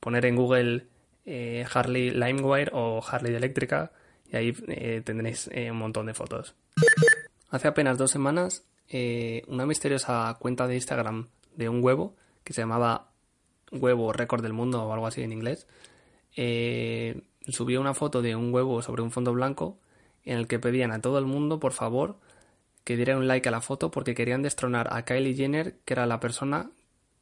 poner 0.00 0.26
en 0.26 0.36
Google 0.36 0.86
eh, 1.26 1.64
Harley 1.72 2.10
LimeWire 2.10 2.70
o 2.72 3.02
Harley 3.06 3.34
eléctrica 3.34 3.92
y 4.30 4.36
ahí 4.36 4.52
tendréis 5.02 5.50
un 5.70 5.76
montón 5.76 6.06
de 6.06 6.14
fotos. 6.14 6.54
Hace 7.50 7.68
apenas 7.68 7.98
dos 7.98 8.10
semanas, 8.12 8.64
una 9.48 9.66
misteriosa 9.66 10.36
cuenta 10.38 10.68
de 10.68 10.76
Instagram 10.76 11.28
de 11.56 11.68
un 11.68 11.82
huevo 11.82 12.14
que 12.44 12.52
se 12.52 12.62
llamaba 12.62 13.10
Huevo 13.72 14.12
Récord 14.12 14.42
del 14.42 14.52
Mundo 14.52 14.84
o 14.84 14.92
algo 14.92 15.08
así 15.08 15.22
en 15.22 15.32
inglés, 15.32 15.66
subió 17.48 17.80
una 17.80 17.92
foto 17.92 18.22
de 18.22 18.36
un 18.36 18.54
huevo 18.54 18.82
sobre 18.82 19.02
un 19.02 19.10
fondo 19.10 19.32
blanco 19.32 19.78
en 20.24 20.38
el 20.38 20.46
que 20.46 20.58
pedían 20.58 20.92
a 20.92 21.00
todo 21.00 21.18
el 21.18 21.26
mundo, 21.26 21.58
por 21.58 21.72
favor, 21.72 22.18
que 22.84 22.96
diera 22.96 23.16
un 23.16 23.26
like 23.26 23.48
a 23.48 23.52
la 23.52 23.60
foto 23.60 23.90
porque 23.90 24.14
querían 24.14 24.42
destronar 24.42 24.88
a 24.92 25.04
Kylie 25.04 25.34
Jenner, 25.34 25.76
que 25.84 25.94
era 25.94 26.06
la 26.06 26.20
persona 26.20 26.70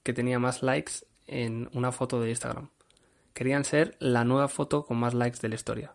que 0.03 0.13
tenía 0.13 0.39
más 0.39 0.63
likes 0.63 1.05
en 1.29 1.71
una 1.73 1.93
foto 1.93 2.21
de 2.21 2.31
Instagram. 2.31 2.71
Querían 3.35 3.65
ser 3.65 3.97
la 4.01 4.25
nueva 4.25 4.49
foto 4.49 4.85
con 4.85 4.97
más 4.97 5.15
likes 5.15 5.39
de 5.41 5.49
la 5.49 5.55
historia. 5.55 5.95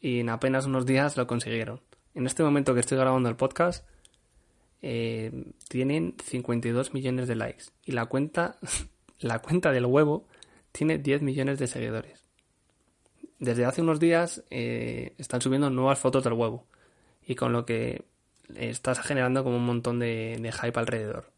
Y 0.00 0.20
en 0.20 0.28
apenas 0.28 0.66
unos 0.66 0.86
días 0.86 1.16
lo 1.16 1.26
consiguieron. 1.26 1.80
En 2.14 2.26
este 2.26 2.44
momento 2.44 2.74
que 2.74 2.80
estoy 2.80 2.98
grabando 2.98 3.28
el 3.28 3.36
podcast, 3.36 3.84
eh, 4.82 5.52
tienen 5.68 6.14
52 6.24 6.94
millones 6.94 7.26
de 7.26 7.34
likes. 7.34 7.64
Y 7.84 7.92
la 7.92 8.06
cuenta, 8.06 8.58
la 9.18 9.40
cuenta 9.40 9.72
del 9.72 9.86
huevo 9.86 10.26
tiene 10.72 10.98
10 10.98 11.22
millones 11.22 11.58
de 11.58 11.66
seguidores. 11.66 12.24
Desde 13.38 13.64
hace 13.64 13.82
unos 13.82 13.98
días 13.98 14.44
eh, 14.50 15.14
están 15.18 15.40
subiendo 15.40 15.70
nuevas 15.70 15.98
fotos 15.98 16.22
del 16.22 16.34
huevo. 16.34 16.66
Y 17.26 17.34
con 17.34 17.52
lo 17.52 17.66
que 17.66 18.04
estás 18.56 19.00
generando 19.00 19.44
como 19.44 19.56
un 19.56 19.66
montón 19.66 19.98
de, 19.98 20.52
hype 20.60 20.78
alrededor. 20.78 21.30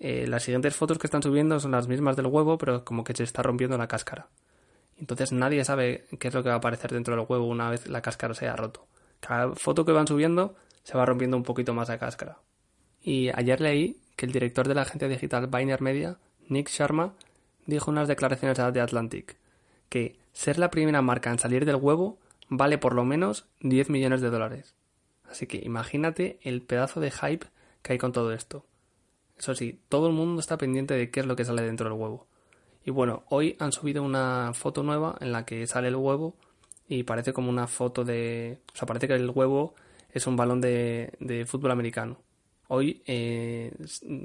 Eh, 0.00 0.26
las 0.26 0.42
siguientes 0.42 0.74
fotos 0.74 0.98
que 0.98 1.06
están 1.06 1.22
subiendo 1.22 1.60
son 1.60 1.72
las 1.72 1.86
mismas 1.86 2.16
del 2.16 2.26
huevo, 2.26 2.56
pero 2.58 2.84
como 2.84 3.04
que 3.04 3.14
se 3.14 3.22
está 3.22 3.42
rompiendo 3.42 3.76
la 3.76 3.86
cáscara. 3.86 4.28
Entonces 4.96 5.32
nadie 5.32 5.64
sabe 5.64 6.06
qué 6.18 6.28
es 6.28 6.34
lo 6.34 6.42
que 6.42 6.48
va 6.48 6.56
a 6.56 6.58
aparecer 6.58 6.92
dentro 6.92 7.14
del 7.14 7.26
huevo 7.28 7.46
una 7.46 7.70
vez 7.70 7.86
la 7.86 8.02
cáscara 8.02 8.34
se 8.34 8.46
haya 8.46 8.56
roto. 8.56 8.86
Cada 9.20 9.54
foto 9.54 9.84
que 9.84 9.92
van 9.92 10.06
subiendo 10.06 10.56
se 10.82 10.96
va 10.96 11.06
rompiendo 11.06 11.36
un 11.36 11.42
poquito 11.42 11.74
más 11.74 11.88
la 11.88 11.98
cáscara. 11.98 12.38
Y 13.02 13.28
ayer 13.28 13.60
leí 13.60 13.98
que 14.16 14.26
el 14.26 14.32
director 14.32 14.66
de 14.66 14.74
la 14.74 14.82
agencia 14.82 15.08
digital 15.08 15.46
Biner 15.46 15.80
Media, 15.80 16.18
Nick 16.48 16.68
Sharma, 16.70 17.14
dijo 17.66 17.90
unas 17.90 18.08
declaraciones 18.08 18.58
a 18.58 18.72
The 18.72 18.80
Atlantic 18.80 19.36
que 19.88 20.18
ser 20.32 20.58
la 20.58 20.70
primera 20.70 21.02
marca 21.02 21.30
en 21.30 21.38
salir 21.38 21.64
del 21.64 21.76
huevo 21.76 22.18
vale 22.48 22.78
por 22.78 22.94
lo 22.94 23.04
menos 23.04 23.46
10 23.60 23.90
millones 23.90 24.20
de 24.20 24.30
dólares. 24.30 24.74
Así 25.28 25.46
que 25.46 25.58
imagínate 25.58 26.38
el 26.42 26.62
pedazo 26.62 27.00
de 27.00 27.10
hype 27.10 27.46
que 27.82 27.92
hay 27.92 27.98
con 27.98 28.12
todo 28.12 28.32
esto. 28.32 28.64
Eso 29.40 29.54
sí, 29.54 29.80
todo 29.88 30.06
el 30.06 30.12
mundo 30.12 30.38
está 30.38 30.56
pendiente 30.56 30.94
de 30.94 31.10
qué 31.10 31.20
es 31.20 31.26
lo 31.26 31.34
que 31.34 31.44
sale 31.44 31.62
dentro 31.62 31.88
del 31.88 31.98
huevo. 31.98 32.28
Y 32.84 32.90
bueno, 32.90 33.24
hoy 33.28 33.56
han 33.58 33.72
subido 33.72 34.02
una 34.02 34.52
foto 34.54 34.82
nueva 34.82 35.16
en 35.20 35.32
la 35.32 35.44
que 35.44 35.66
sale 35.66 35.88
el 35.88 35.96
huevo 35.96 36.36
y 36.86 37.02
parece 37.02 37.32
como 37.32 37.50
una 37.50 37.66
foto 37.66 38.04
de... 38.04 38.58
O 38.72 38.76
sea, 38.76 38.86
parece 38.86 39.08
que 39.08 39.14
el 39.14 39.30
huevo 39.30 39.74
es 40.12 40.26
un 40.26 40.36
balón 40.36 40.60
de, 40.60 41.14
de 41.18 41.46
fútbol 41.46 41.70
americano. 41.72 42.20
Hoy 42.68 43.02
eh, 43.06 43.72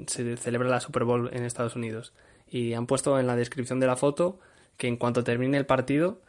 se 0.06 0.36
celebra 0.36 0.68
la 0.68 0.80
Super 0.80 1.04
Bowl 1.04 1.30
en 1.32 1.44
Estados 1.44 1.74
Unidos 1.74 2.12
y 2.48 2.74
han 2.74 2.86
puesto 2.86 3.18
en 3.18 3.26
la 3.26 3.34
descripción 3.34 3.80
de 3.80 3.86
la 3.88 3.96
foto 3.96 4.38
que 4.76 4.86
en 4.86 4.96
cuanto 4.96 5.24
termine 5.24 5.56
el 5.56 5.66
partido 5.66 6.20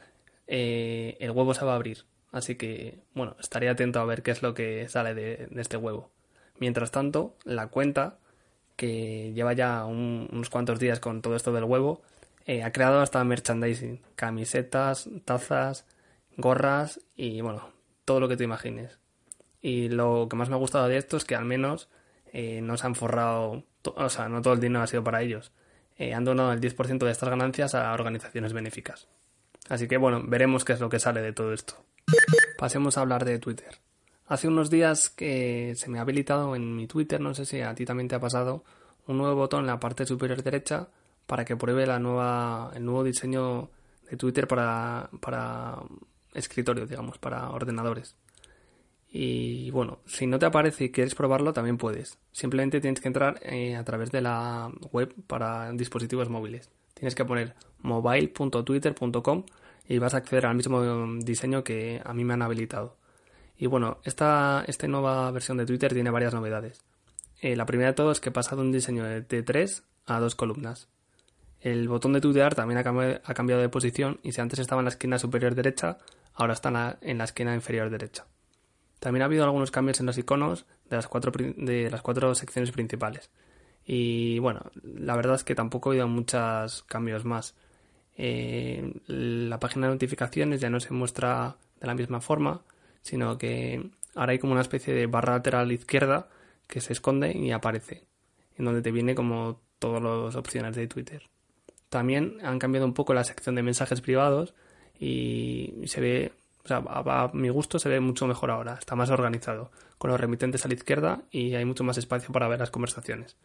eh, 0.47 1.17
el 1.19 1.31
huevo 1.31 1.53
se 1.53 1.65
va 1.65 1.73
a 1.73 1.75
abrir. 1.75 2.05
Así 2.31 2.55
que, 2.55 2.99
bueno, 3.13 3.35
estaría 3.39 3.71
atento 3.71 3.99
a 3.99 4.05
ver 4.05 4.23
qué 4.23 4.31
es 4.31 4.41
lo 4.41 4.53
que 4.53 4.87
sale 4.89 5.13
de, 5.13 5.49
este 5.57 5.77
huevo. 5.77 6.09
Mientras 6.59 6.91
tanto, 6.91 7.35
la 7.43 7.67
cuenta, 7.67 8.19
que 8.77 9.33
lleva 9.33 9.51
ya 9.51 9.83
unos 9.85 10.49
cuantos 10.49 10.79
días 10.79 11.01
con 11.01 11.21
todo 11.21 11.35
esto 11.35 11.51
del 11.51 11.65
huevo, 11.65 12.01
eh, 12.45 12.63
ha 12.63 12.71
creado 12.71 13.01
hasta 13.01 13.21
merchandising, 13.25 13.99
camisetas, 14.15 15.09
tazas, 15.25 15.85
gorras 16.37 17.01
y, 17.15 17.41
bueno, 17.41 17.69
todo 18.05 18.21
lo 18.21 18.29
que 18.29 18.37
te 18.37 18.45
imagines. 18.45 18.99
Y 19.61 19.89
lo 19.89 20.27
que 20.29 20.37
más 20.37 20.47
me 20.47 20.55
ha 20.55 20.59
gustado 20.59 20.87
de 20.87 20.97
esto 20.97 21.17
es 21.17 21.25
que 21.25 21.35
al 21.35 21.43
menos 21.43 21.89
eh, 22.31 22.61
no 22.61 22.77
se 22.77 22.87
han 22.87 22.95
forrado, 22.95 23.65
o 23.83 24.09
sea, 24.09 24.29
no 24.29 24.41
todo 24.41 24.53
el 24.53 24.61
dinero 24.61 24.83
ha 24.83 24.87
sido 24.87 25.03
para 25.03 25.21
ellos. 25.21 25.51
Eh, 25.97 26.13
han 26.13 26.23
donado 26.23 26.53
el 26.53 26.61
10% 26.61 26.99
de 26.99 27.11
estas 27.11 27.29
ganancias 27.29 27.73
a 27.73 27.91
organizaciones 27.91 28.53
benéficas. 28.53 29.07
Así 29.67 29.87
que 29.87 29.97
bueno, 29.97 30.23
veremos 30.25 30.63
qué 30.63 30.73
es 30.73 30.79
lo 30.79 30.89
que 30.89 30.99
sale 30.99 31.21
de 31.21 31.33
todo 31.33 31.51
esto. 31.51 31.83
Pasemos 32.57 32.97
a 32.97 33.01
hablar 33.01 33.25
de 33.25 33.39
Twitter. 33.39 33.79
Hace 34.27 34.49
unos 34.49 34.69
días 34.69 35.09
que 35.09 35.73
se 35.75 35.89
me 35.89 35.99
ha 35.99 36.01
habilitado 36.01 36.53
en 36.55 36.75
mi 36.75 36.85
Twitter, 36.85 37.21
no 37.21 37.33
sé 37.33 37.45
si 37.45 37.61
a 37.61 37.73
ti 37.73 37.85
también 37.85 38.09
te 38.09 38.15
ha 38.15 38.19
pasado, 38.19 38.65
un 39.07 39.17
nuevo 39.17 39.35
botón 39.35 39.61
en 39.61 39.67
la 39.67 39.79
parte 39.79 40.05
superior 40.05 40.43
derecha 40.43 40.89
para 41.25 41.45
que 41.45 41.55
pruebe 41.55 41.87
la 41.87 41.97
nueva, 41.97 42.71
el 42.75 42.83
nuevo 42.83 43.05
diseño 43.05 43.69
de 44.09 44.17
Twitter 44.17 44.45
para, 44.45 45.09
para 45.21 45.77
escritorio, 46.33 46.85
digamos, 46.85 47.17
para 47.19 47.49
ordenadores. 47.51 48.15
Y 49.09 49.71
bueno, 49.71 49.99
si 50.05 50.27
no 50.27 50.37
te 50.39 50.45
aparece 50.45 50.85
y 50.85 50.91
quieres 50.91 51.15
probarlo, 51.15 51.53
también 51.53 51.77
puedes. 51.77 52.17
Simplemente 52.33 52.81
tienes 52.81 52.99
que 52.99 53.07
entrar 53.07 53.39
eh, 53.43 53.77
a 53.77 53.83
través 53.85 54.11
de 54.11 54.19
la 54.19 54.69
web 54.91 55.13
para 55.27 55.71
dispositivos 55.71 56.27
móviles. 56.27 56.69
Tienes 56.93 57.15
que 57.15 57.23
poner 57.23 57.55
mobile.twitter.com 57.79 59.45
y 59.87 59.99
vas 59.99 60.13
a 60.13 60.17
acceder 60.17 60.47
al 60.47 60.55
mismo 60.55 61.15
diseño 61.19 61.63
que 61.63 62.01
a 62.03 62.13
mí 62.13 62.25
me 62.25 62.33
han 62.33 62.41
habilitado. 62.41 62.97
Y 63.57 63.65
bueno, 63.67 63.99
esta, 64.03 64.63
esta 64.67 64.87
nueva 64.87 65.31
versión 65.31 65.57
de 65.57 65.65
Twitter 65.65 65.93
tiene 65.93 66.11
varias 66.11 66.33
novedades. 66.33 66.83
Eh, 67.41 67.55
la 67.55 67.65
primera 67.65 67.89
de 67.89 67.95
todo 67.95 68.11
es 68.11 68.19
que 68.19 68.31
pasa 68.31 68.55
de 68.55 68.61
un 68.61 68.71
diseño 68.71 69.03
de, 69.03 69.21
de 69.21 69.43
tres 69.43 69.83
a 70.05 70.19
dos 70.19 70.35
columnas. 70.35 70.89
El 71.59 71.87
botón 71.87 72.13
de 72.13 72.21
tuitear 72.21 72.55
también 72.55 72.77
ha 72.77 73.33
cambiado 73.33 73.61
de 73.61 73.69
posición 73.69 74.19
y 74.23 74.31
si 74.31 74.41
antes 74.41 74.59
estaba 74.59 74.81
en 74.81 74.85
la 74.85 74.89
esquina 74.89 75.17
superior 75.17 75.55
derecha, 75.55 75.97
ahora 76.35 76.53
está 76.53 76.97
en 77.01 77.17
la, 77.17 77.23
esquina 77.23 77.53
inferior 77.53 77.89
derecha. 77.89 78.25
También 78.99 79.23
ha 79.23 79.25
habido 79.25 79.43
algunos 79.43 79.71
cambios 79.71 79.99
en 79.99 80.05
los 80.05 80.17
iconos 80.17 80.65
de 80.89 80.95
las 80.95 81.07
cuatro, 81.07 81.31
de 81.35 81.89
las 81.89 82.01
cuatro 82.01 82.33
secciones 82.35 82.71
principales. 82.71 83.29
Y 83.85 84.39
bueno, 84.39 84.61
la 84.83 85.15
verdad 85.15 85.35
es 85.35 85.43
que 85.43 85.55
tampoco 85.55 85.89
ha 85.89 85.93
habido 85.93 86.07
muchos 86.07 86.83
cambios 86.83 87.25
más. 87.25 87.55
Eh, 88.17 88.93
la 89.07 89.59
página 89.59 89.87
de 89.87 89.93
notificaciones 89.93 90.61
ya 90.61 90.69
no 90.69 90.79
se 90.79 90.93
muestra 90.93 91.57
de 91.79 91.87
la 91.87 91.95
misma 91.95 92.21
forma, 92.21 92.61
sino 93.07 93.37
que 93.37 93.89
ahora 94.15 94.33
hay 94.33 94.39
como 94.39 94.51
una 94.51 94.61
especie 94.61 94.93
de 94.93 95.07
barra 95.07 95.33
lateral 95.33 95.71
izquierda 95.71 96.27
que 96.67 96.81
se 96.81 96.91
esconde 96.91 97.31
y 97.31 97.51
aparece, 97.51 98.03
en 98.57 98.65
donde 98.65 98.81
te 98.81 98.91
viene 98.91 99.15
como 99.15 99.61
todas 99.79 100.03
las 100.03 100.35
opciones 100.35 100.75
de 100.75 100.87
Twitter. 100.87 101.23
También 101.87 102.39
han 102.43 102.59
cambiado 102.59 102.85
un 102.85 102.93
poco 102.93 103.13
la 103.13 103.23
sección 103.23 103.55
de 103.55 103.63
mensajes 103.63 104.01
privados 104.01 104.53
y 104.99 105.73
se 105.85 106.01
ve, 106.01 106.33
o 106.65 106.67
sea, 106.67 106.83
a, 106.85 107.31
mi 107.33 107.47
gusto 107.47 107.79
se 107.79 107.87
ve 107.87 108.01
mucho 108.01 108.27
mejor 108.27 108.51
ahora, 108.51 108.73
está 108.73 108.95
más 108.95 109.09
organizado, 109.09 109.71
con 109.97 110.11
los 110.11 110.19
remitentes 110.19 110.65
a 110.65 110.67
la 110.67 110.73
izquierda 110.73 111.21
y 111.31 111.55
hay 111.55 111.63
mucho 111.63 111.85
más 111.85 111.97
espacio 111.97 112.33
para 112.33 112.49
ver 112.49 112.59
las 112.59 112.71
conversaciones. 112.71 113.37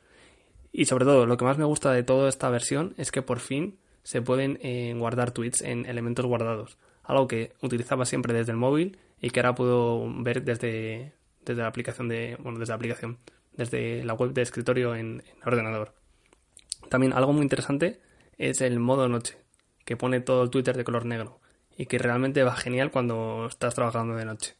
Y 0.73 0.87
sobre 0.87 1.05
todo, 1.05 1.27
lo 1.27 1.37
que 1.37 1.45
más 1.45 1.57
me 1.57 1.65
gusta 1.65 1.93
de 1.93 2.03
toda 2.03 2.29
esta 2.29 2.51
versión 2.51 2.95
es 2.97 3.13
que 3.13 3.23
por 3.23 3.39
fin 3.39 3.79
se 4.03 4.23
pueden 4.23 4.59
eh, 4.63 4.93
guardar 4.99 5.31
tweets 5.31 5.63
en 5.63 5.87
elementos 5.87 6.27
guardados, 6.27 6.79
algo 7.05 7.29
que 7.29 7.53
utilizaba 7.61 8.07
siempre 8.07 8.35
desde 8.35 8.51
el 8.51 8.59
móvil 8.59 8.99
y 9.23 9.31
que 9.31 9.41
ahora 9.41 9.55
puedo 9.55 10.13
ver 10.23 10.43
desde, 10.43 11.15
desde 11.47 11.63
la 11.63 11.69
aplicación 11.69 12.09
de, 12.09 12.37
bueno, 12.41 12.59
desde 12.59 12.73
la 12.73 12.77
aplicación, 12.77 13.19
desde 13.57 14.05
la 14.05 14.13
web 14.13 14.33
de 14.33 14.43
escritorio 14.43 14.95
en, 14.95 15.23
en 15.27 15.49
ordenador. 15.49 15.95
También 16.91 17.15
algo 17.15 17.33
muy 17.33 17.43
interesante 17.43 18.01
es 18.37 18.61
el 18.61 18.81
modo 18.81 19.09
noche, 19.09 19.39
que 19.85 19.97
pone 19.97 20.21
todo 20.21 20.43
el 20.43 20.51
Twitter 20.51 20.77
de 20.77 20.85
color 20.85 21.07
negro 21.07 21.41
y 21.79 21.87
que 21.87 21.99
realmente 21.99 22.43
va 22.43 22.55
genial 22.57 22.91
cuando 22.91 23.47
estás 23.47 23.75
trabajando 23.75 24.17
de 24.17 24.25
noche. 24.25 24.57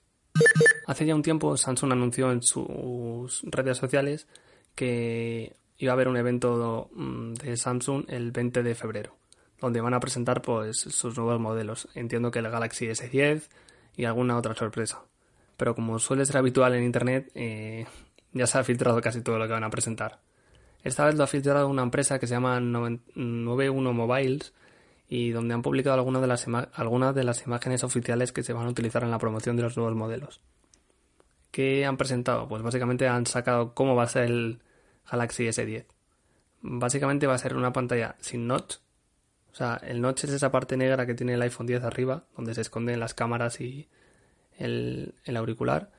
Hace 0.87 1.07
ya 1.07 1.15
un 1.15 1.23
tiempo 1.23 1.57
Samsung 1.57 1.93
anunció 1.93 2.31
en 2.33 2.43
sus 2.43 3.43
redes 3.45 3.77
sociales 3.77 4.29
que 4.75 5.57
iba 5.79 5.93
a 5.93 5.95
haber 5.95 6.09
un 6.09 6.17
evento 6.17 6.89
mm, 6.95 7.35
de 7.35 7.57
Samsung 7.57 8.05
el 8.09 8.31
20 8.31 8.63
de 8.63 8.75
febrero, 8.75 9.17
donde 9.61 9.81
van 9.81 9.95
a 9.95 10.01
presentar 10.01 10.41
pues 10.41 10.79
sus 10.79 11.17
nuevos 11.17 11.41
modelos. 11.41 11.89
Entiendo 11.95 12.31
que 12.31 12.39
el 12.39 12.51
Galaxy 12.51 12.87
S10 12.87 13.49
y 13.97 14.05
alguna 14.05 14.37
otra 14.37 14.55
sorpresa. 14.55 15.03
Pero 15.57 15.75
como 15.75 15.99
suele 15.99 16.27
ser 16.27 16.39
habitual 16.39 16.75
en 16.75 16.85
Internet, 16.85 17.31
eh, 17.35 17.87
ya 18.33 18.47
se 18.47 18.59
ha 18.59 18.65
filtrado 18.65 19.01
casi 19.01 19.21
todo 19.21 19.39
lo 19.39 19.47
que 19.47 19.53
van 19.53 19.65
a 19.65 19.71
presentar. 19.71 20.21
Esta 20.83 21.05
vez 21.05 21.15
lo 21.15 21.25
ha 21.25 21.29
filtrado 21.29 21.69
una 21.69 21.83
empresa 21.83 22.19
que 22.19 22.27
se 22.27 22.35
llama 22.35 22.59
91 22.59 23.93
Mobiles 23.93 24.53
y 25.09 25.31
donde 25.31 25.55
han 25.55 25.63
publicado 25.63 25.95
algunas 25.95 26.23
de, 26.23 26.29
las 26.29 26.47
algunas 26.75 27.15
de 27.15 27.25
las 27.25 27.47
imágenes 27.47 27.85
oficiales 27.85 28.33
que 28.33 28.43
se 28.43 28.53
van 28.53 28.67
a 28.67 28.71
utilizar 28.71 29.05
en 29.05 29.11
la 29.11 29.19
promoción 29.19 29.57
de 29.57 29.63
los 29.63 29.77
nuevos 29.77 29.95
modelos. 29.95 30.41
¿Qué 31.51 31.85
han 31.85 31.99
presentado? 31.99 32.49
Pues 32.49 32.63
básicamente 32.63 33.07
han 33.07 33.27
sacado 33.27 33.75
cómo 33.75 33.95
va 33.95 34.05
a 34.05 34.09
ser 34.09 34.25
el 34.25 34.63
Galaxy 35.11 35.45
S10. 35.45 35.85
Básicamente 36.63 37.27
va 37.27 37.35
a 37.35 37.39
ser 37.39 37.55
una 37.57 37.73
pantalla 37.73 38.17
sin 38.21 38.47
notch. 38.47 38.77
O 39.53 39.55
sea, 39.55 39.79
el 39.83 40.01
notch 40.01 40.25
es 40.25 40.31
esa 40.31 40.51
parte 40.51 40.77
negra 40.77 41.07
que 41.07 41.15
tiene 41.15 41.35
el 41.35 41.43
iPhone 41.43 41.67
10 41.67 41.85
arriba, 41.85 42.25
donde 42.37 42.55
se 42.55 42.63
esconden 42.63 43.01
las 43.01 43.15
cámaras 43.15 43.61
y 43.61 43.89
el, 44.59 45.15
el 45.25 45.37
auricular. 45.37 45.91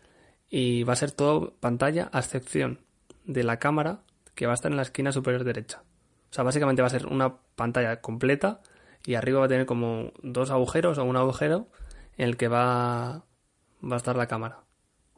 Y 0.49 0.83
va 0.83 0.93
a 0.93 0.97
ser 0.97 1.11
todo 1.11 1.53
pantalla 1.59 2.09
a 2.11 2.19
excepción 2.19 2.79
de 3.25 3.43
la 3.43 3.59
cámara 3.59 4.01
que 4.35 4.45
va 4.45 4.53
a 4.53 4.55
estar 4.55 4.71
en 4.71 4.77
la 4.77 4.83
esquina 4.83 5.11
superior 5.11 5.43
derecha. 5.43 5.83
O 6.31 6.33
sea, 6.33 6.43
básicamente 6.43 6.81
va 6.81 6.87
a 6.87 6.91
ser 6.91 7.05
una 7.05 7.35
pantalla 7.55 8.01
completa 8.01 8.61
y 9.05 9.15
arriba 9.15 9.39
va 9.39 9.45
a 9.45 9.49
tener 9.49 9.65
como 9.65 10.11
dos 10.23 10.49
agujeros 10.49 10.97
o 10.97 11.03
un 11.03 11.15
agujero 11.15 11.67
en 12.17 12.29
el 12.29 12.37
que 12.37 12.47
va, 12.47 13.23
va 13.83 13.93
a 13.93 13.97
estar 13.97 14.15
la 14.15 14.27
cámara. 14.27 14.63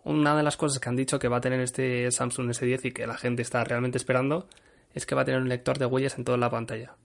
Una 0.04 0.36
de 0.36 0.44
las 0.44 0.58
cosas 0.58 0.80
que 0.80 0.90
han 0.90 0.96
dicho 0.96 1.18
que 1.18 1.28
va 1.28 1.38
a 1.38 1.42
tener 1.42 1.62
este 1.62 2.12
Samsung 2.12 2.50
S10 2.50 2.86
y 2.86 2.92
que 2.92 3.08
la 3.08 3.18
gente 3.18 3.42
está 3.42 3.64
realmente 3.64 3.98
esperando 3.98 4.48
es 4.94 5.06
que 5.06 5.16
va 5.16 5.22
a 5.22 5.26
tener 5.26 5.42
un 5.42 5.50
lector 5.50 5.78
de 5.78 5.86
huellas 5.86 6.18
en 6.18 6.26
toda 6.26 6.38
la 6.38 6.50
pantalla. 6.50 6.96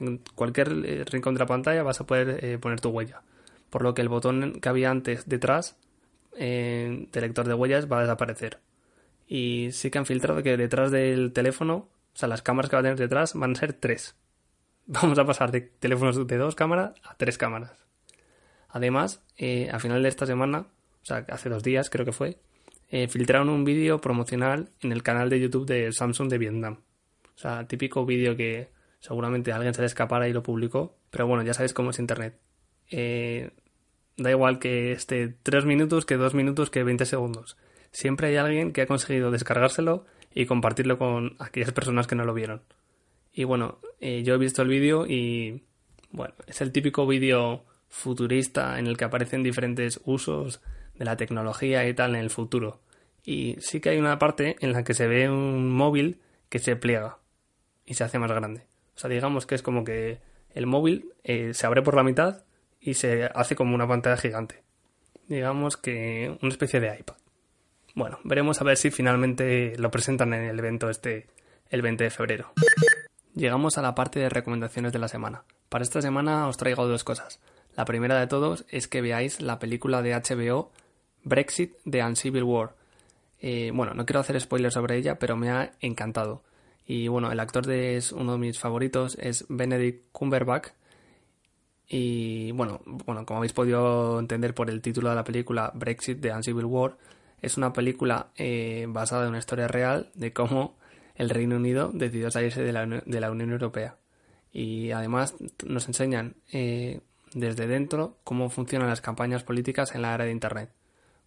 En 0.00 0.20
cualquier 0.34 0.72
eh, 0.84 1.04
rincón 1.04 1.34
de 1.34 1.40
la 1.40 1.46
pantalla 1.46 1.82
vas 1.82 2.00
a 2.00 2.06
poder 2.06 2.44
eh, 2.44 2.58
poner 2.58 2.80
tu 2.80 2.88
huella. 2.88 3.22
Por 3.68 3.82
lo 3.82 3.94
que 3.94 4.02
el 4.02 4.08
botón 4.08 4.60
que 4.60 4.68
había 4.68 4.90
antes 4.90 5.28
detrás 5.28 5.76
eh, 6.36 7.06
de 7.12 7.20
lector 7.20 7.46
de 7.46 7.54
huellas 7.54 7.90
va 7.90 7.98
a 7.98 8.02
desaparecer 8.02 8.58
y 9.30 9.68
sí 9.70 9.92
que 9.92 9.98
han 9.98 10.06
filtrado 10.06 10.42
que 10.42 10.56
detrás 10.56 10.90
del 10.90 11.32
teléfono, 11.32 11.74
o 11.76 12.16
sea, 12.18 12.28
las 12.28 12.42
cámaras 12.42 12.68
que 12.68 12.74
va 12.74 12.80
a 12.80 12.82
tener 12.82 12.98
detrás 12.98 13.34
van 13.34 13.52
a 13.52 13.54
ser 13.54 13.72
tres. 13.72 14.16
Vamos 14.86 15.20
a 15.20 15.24
pasar 15.24 15.52
de 15.52 15.60
teléfonos 15.60 16.26
de 16.26 16.36
dos 16.36 16.56
cámaras 16.56 16.94
a 17.04 17.14
tres 17.14 17.38
cámaras. 17.38 17.72
Además, 18.68 19.22
eh, 19.38 19.70
a 19.72 19.78
final 19.78 20.02
de 20.02 20.08
esta 20.08 20.26
semana, 20.26 20.66
o 21.02 21.04
sea, 21.04 21.24
hace 21.28 21.48
dos 21.48 21.62
días 21.62 21.90
creo 21.90 22.04
que 22.04 22.10
fue, 22.10 22.38
eh, 22.88 23.06
filtraron 23.06 23.48
un 23.50 23.64
vídeo 23.64 24.00
promocional 24.00 24.70
en 24.80 24.90
el 24.90 25.04
canal 25.04 25.30
de 25.30 25.38
YouTube 25.38 25.64
de 25.64 25.92
Samsung 25.92 26.28
de 26.28 26.38
Vietnam. 26.38 26.80
O 27.36 27.38
sea, 27.38 27.68
típico 27.68 28.04
vídeo 28.04 28.36
que 28.36 28.70
seguramente 29.00 29.52
alguien 29.52 29.74
se 29.74 29.80
le 29.80 29.86
escapara 29.86 30.28
y 30.28 30.32
lo 30.32 30.42
publicó, 30.42 30.96
pero 31.10 31.26
bueno, 31.26 31.42
ya 31.42 31.54
sabéis 31.54 31.74
cómo 31.74 31.90
es 31.90 31.98
Internet. 31.98 32.38
Eh, 32.90 33.50
da 34.16 34.30
igual 34.30 34.58
que 34.58 34.92
esté 34.92 35.34
tres 35.42 35.64
minutos, 35.64 36.06
que 36.06 36.16
dos 36.16 36.34
minutos, 36.34 36.70
que 36.70 36.84
20 36.84 37.04
segundos 37.06 37.56
siempre 37.92 38.28
hay 38.28 38.36
alguien 38.36 38.72
que 38.72 38.82
ha 38.82 38.86
conseguido 38.86 39.30
descargárselo 39.30 40.04
y 40.34 40.46
compartirlo 40.46 40.98
con 40.98 41.36
aquellas 41.38 41.72
personas 41.72 42.06
que 42.06 42.14
no 42.14 42.24
lo 42.24 42.34
vieron. 42.34 42.62
Y 43.32 43.44
bueno, 43.44 43.78
eh, 44.00 44.22
yo 44.22 44.34
he 44.34 44.38
visto 44.38 44.62
el 44.62 44.68
vídeo 44.68 45.06
y 45.06 45.64
bueno, 46.10 46.34
es 46.46 46.60
el 46.60 46.72
típico 46.72 47.06
vídeo 47.06 47.64
futurista 47.88 48.78
en 48.78 48.86
el 48.86 48.96
que 48.96 49.04
aparecen 49.04 49.42
diferentes 49.42 50.00
usos 50.04 50.60
de 50.94 51.04
la 51.04 51.16
tecnología 51.16 51.88
y 51.88 51.94
tal 51.94 52.14
en 52.14 52.22
el 52.22 52.30
futuro. 52.30 52.80
Y 53.24 53.56
sí 53.60 53.80
que 53.80 53.90
hay 53.90 53.98
una 53.98 54.18
parte 54.18 54.56
en 54.60 54.72
la 54.72 54.84
que 54.84 54.94
se 54.94 55.06
ve 55.06 55.28
un 55.28 55.70
móvil 55.70 56.20
que 56.48 56.58
se 56.58 56.76
pliega 56.76 57.18
y 57.84 57.94
se 57.94 58.04
hace 58.04 58.18
más 58.18 58.30
grande. 58.30 58.69
O 59.00 59.04
sea, 59.08 59.08
digamos 59.08 59.46
que 59.46 59.54
es 59.54 59.62
como 59.62 59.82
que 59.82 60.18
el 60.52 60.66
móvil 60.66 61.14
eh, 61.24 61.54
se 61.54 61.66
abre 61.66 61.80
por 61.80 61.96
la 61.96 62.02
mitad 62.02 62.42
y 62.82 62.92
se 62.92 63.30
hace 63.34 63.56
como 63.56 63.74
una 63.74 63.88
pantalla 63.88 64.18
gigante. 64.18 64.62
Digamos 65.26 65.78
que 65.78 66.36
una 66.42 66.50
especie 66.50 66.80
de 66.80 66.98
iPad. 66.98 67.14
Bueno, 67.94 68.18
veremos 68.24 68.60
a 68.60 68.64
ver 68.64 68.76
si 68.76 68.90
finalmente 68.90 69.72
lo 69.78 69.90
presentan 69.90 70.34
en 70.34 70.42
el 70.42 70.58
evento 70.58 70.90
este 70.90 71.28
el 71.70 71.80
20 71.80 72.04
de 72.04 72.10
febrero. 72.10 72.52
Llegamos 73.34 73.78
a 73.78 73.82
la 73.82 73.94
parte 73.94 74.20
de 74.20 74.28
recomendaciones 74.28 74.92
de 74.92 74.98
la 74.98 75.08
semana. 75.08 75.44
Para 75.70 75.82
esta 75.82 76.02
semana 76.02 76.46
os 76.46 76.58
traigo 76.58 76.86
dos 76.86 77.02
cosas. 77.02 77.40
La 77.76 77.86
primera 77.86 78.20
de 78.20 78.26
todos 78.26 78.66
es 78.68 78.86
que 78.86 79.00
veáis 79.00 79.40
la 79.40 79.58
película 79.58 80.02
de 80.02 80.12
HBO 80.12 80.72
Brexit 81.24 81.72
de 81.86 82.04
Uncivil 82.04 82.42
War. 82.42 82.74
Eh, 83.40 83.70
bueno, 83.72 83.94
no 83.94 84.04
quiero 84.04 84.20
hacer 84.20 84.38
spoilers 84.38 84.74
sobre 84.74 84.98
ella, 84.98 85.18
pero 85.18 85.36
me 85.36 85.48
ha 85.48 85.72
encantado. 85.80 86.42
Y 86.92 87.06
bueno, 87.06 87.30
el 87.30 87.38
actor 87.38 87.66
de, 87.66 87.96
es 87.96 88.10
uno 88.10 88.32
de 88.32 88.38
mis 88.38 88.58
favoritos 88.58 89.16
es 89.20 89.46
Benedict 89.48 90.10
Cumberbatch. 90.10 90.70
Y 91.86 92.50
bueno, 92.50 92.80
bueno, 92.84 93.24
como 93.24 93.38
habéis 93.38 93.52
podido 93.52 94.18
entender 94.18 94.56
por 94.56 94.68
el 94.68 94.82
título 94.82 95.08
de 95.08 95.14
la 95.14 95.22
película 95.22 95.70
Brexit 95.72 96.18
de 96.18 96.32
Uncivil 96.32 96.64
War, 96.64 96.96
es 97.40 97.56
una 97.56 97.72
película 97.72 98.32
eh, 98.34 98.86
basada 98.88 99.22
en 99.22 99.28
una 99.28 99.38
historia 99.38 99.68
real 99.68 100.10
de 100.14 100.32
cómo 100.32 100.78
el 101.14 101.30
Reino 101.30 101.54
Unido 101.54 101.92
decidió 101.94 102.28
salirse 102.28 102.60
de 102.60 102.72
la, 102.72 102.84
de 102.84 103.20
la 103.20 103.30
Unión 103.30 103.52
Europea. 103.52 103.96
Y 104.50 104.90
además 104.90 105.36
nos 105.64 105.86
enseñan 105.86 106.34
eh, 106.52 107.02
desde 107.34 107.68
dentro 107.68 108.18
cómo 108.24 108.50
funcionan 108.50 108.88
las 108.88 109.00
campañas 109.00 109.44
políticas 109.44 109.94
en 109.94 110.02
la 110.02 110.12
era 110.12 110.24
de 110.24 110.32
Internet, 110.32 110.72